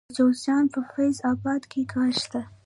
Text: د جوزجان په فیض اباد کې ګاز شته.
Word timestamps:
د 0.09 0.13
جوزجان 0.17 0.63
په 0.73 0.79
فیض 0.91 1.17
اباد 1.31 1.61
کې 1.71 1.81
ګاز 1.91 2.13
شته. 2.23 2.41